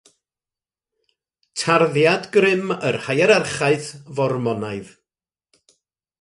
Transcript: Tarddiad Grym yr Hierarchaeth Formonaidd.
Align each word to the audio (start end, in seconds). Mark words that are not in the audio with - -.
Tarddiad 1.63 2.25
Grym 2.37 2.73
yr 2.91 2.97
Hierarchaeth 3.09 3.91
Formonaidd. 4.21 4.91